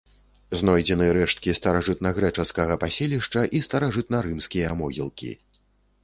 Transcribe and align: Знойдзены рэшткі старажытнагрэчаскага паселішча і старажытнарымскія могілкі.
Знойдзены 0.59 1.09
рэшткі 1.17 1.51
старажытнагрэчаскага 1.59 2.77
паселішча 2.83 3.43
і 3.59 3.61
старажытнарымскія 3.67 4.73
могілкі. 4.81 5.31